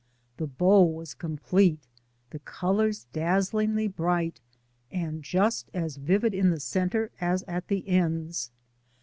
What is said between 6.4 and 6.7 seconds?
the